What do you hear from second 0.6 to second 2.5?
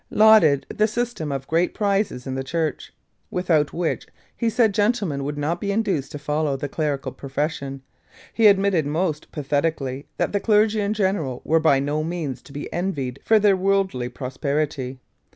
the system of great prizes in the